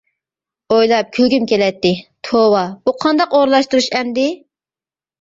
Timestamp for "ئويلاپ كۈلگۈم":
0.75-1.45